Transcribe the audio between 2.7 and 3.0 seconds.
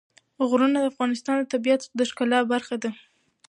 ده.